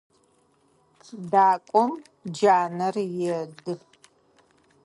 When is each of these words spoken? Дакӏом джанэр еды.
Дакӏом 1.31 1.91
джанэр 2.35 2.95
еды. 3.39 3.73